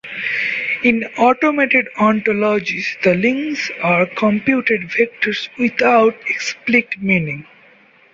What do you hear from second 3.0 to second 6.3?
the links are computed vectors without